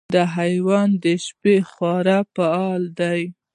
دا 0.13 0.23
حیوان 0.37 0.89
د 1.03 1.05
شپې 1.25 1.55
خورا 1.71 2.19
فعال 2.35 2.83
دی. 2.99 3.21